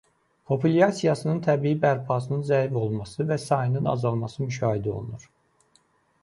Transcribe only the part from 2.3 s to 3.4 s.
zəif olması və